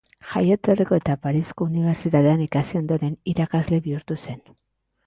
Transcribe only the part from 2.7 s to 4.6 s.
ondoren, irakasle bihurtu zen.